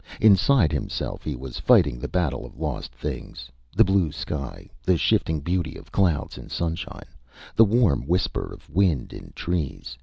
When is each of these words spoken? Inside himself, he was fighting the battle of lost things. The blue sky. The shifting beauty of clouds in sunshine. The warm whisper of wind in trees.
Inside 0.19 0.71
himself, 0.71 1.23
he 1.23 1.35
was 1.35 1.59
fighting 1.59 1.99
the 1.99 2.07
battle 2.07 2.43
of 2.43 2.57
lost 2.59 2.91
things. 2.91 3.51
The 3.75 3.83
blue 3.83 4.11
sky. 4.11 4.67
The 4.81 4.97
shifting 4.97 5.41
beauty 5.41 5.75
of 5.75 5.91
clouds 5.91 6.39
in 6.39 6.49
sunshine. 6.49 7.09
The 7.55 7.65
warm 7.65 8.07
whisper 8.07 8.51
of 8.51 8.67
wind 8.67 9.13
in 9.13 9.31
trees. 9.35 9.99